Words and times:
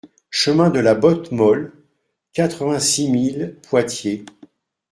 Chemin 0.31 0.71
de 0.71 0.79
la 0.79 0.95
Botte 0.95 1.31
Molle, 1.31 1.73
quatre-vingt-six 2.33 3.07
mille 3.07 3.57
Poitiers 3.69 4.25